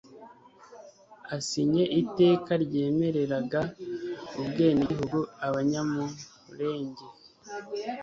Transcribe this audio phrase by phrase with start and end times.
[1.35, 3.61] asinye iteka ryemereraga
[4.39, 7.05] ubwenegihugu Abanyamulenge,